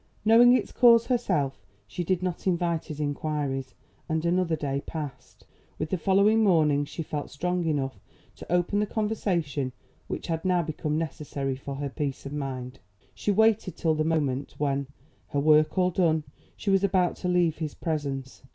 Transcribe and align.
Knowing 0.25 0.55
its 0.57 0.71
cause 0.71 1.05
herself, 1.05 1.61
she 1.85 2.03
did 2.03 2.23
not 2.23 2.47
invite 2.47 2.85
his 2.85 2.99
inquiries; 2.99 3.75
and 4.09 4.25
another 4.25 4.55
day 4.55 4.81
passed. 4.87 5.45
With 5.77 5.91
the 5.91 5.97
following 5.99 6.41
morning 6.43 6.85
she 6.85 7.03
felt 7.03 7.29
strong 7.29 7.65
enough 7.67 7.99
to 8.37 8.51
open 8.51 8.79
the 8.79 8.87
conversation 8.87 9.71
which 10.07 10.25
had 10.25 10.43
now 10.43 10.63
become 10.63 10.97
necessary 10.97 11.55
for 11.55 11.75
her 11.75 11.87
peace 11.89 12.25
of 12.25 12.33
mind. 12.33 12.79
She 13.13 13.29
waited 13.29 13.75
till 13.77 13.93
the 13.93 14.03
moment 14.03 14.55
when, 14.57 14.87
her 15.27 15.39
work 15.39 15.77
all 15.77 15.91
done, 15.91 16.23
she 16.57 16.71
was 16.71 16.83
about 16.83 17.15
to 17.17 17.27
leave 17.27 17.59
his 17.59 17.75
presence. 17.75 18.41